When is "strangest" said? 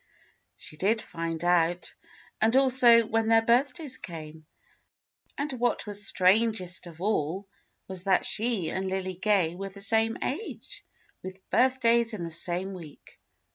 6.07-6.87